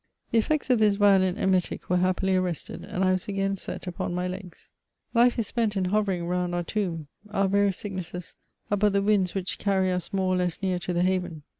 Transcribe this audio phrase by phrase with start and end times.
[0.31, 4.15] The effects of this violent emetic were happily arrested, and I was again set upon
[4.15, 4.71] my legs.
[5.13, 7.05] Life is spent in hovering round our tomb.
[7.29, 8.35] Our various sicknesses
[8.71, 11.43] are but the winds which carry us more or less near to the hav^i.